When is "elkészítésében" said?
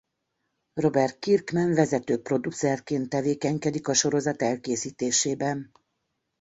4.41-5.71